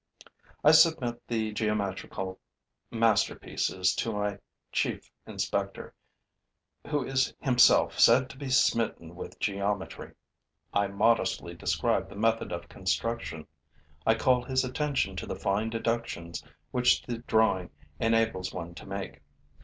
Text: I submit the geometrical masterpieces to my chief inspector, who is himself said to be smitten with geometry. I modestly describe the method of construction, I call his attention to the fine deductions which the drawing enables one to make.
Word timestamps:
I 0.63 0.71
submit 0.71 1.27
the 1.27 1.51
geometrical 1.53 2.39
masterpieces 2.89 3.93
to 3.97 4.11
my 4.11 4.39
chief 4.71 5.11
inspector, 5.27 5.93
who 6.87 7.05
is 7.05 7.35
himself 7.39 7.99
said 7.99 8.27
to 8.31 8.35
be 8.39 8.49
smitten 8.49 9.15
with 9.15 9.37
geometry. 9.39 10.15
I 10.73 10.87
modestly 10.87 11.53
describe 11.53 12.09
the 12.09 12.15
method 12.15 12.51
of 12.51 12.67
construction, 12.67 13.45
I 14.03 14.15
call 14.15 14.41
his 14.41 14.63
attention 14.65 15.15
to 15.17 15.27
the 15.27 15.35
fine 15.35 15.69
deductions 15.69 16.43
which 16.71 17.03
the 17.03 17.19
drawing 17.19 17.69
enables 17.99 18.51
one 18.51 18.73
to 18.73 18.87
make. 18.87 19.21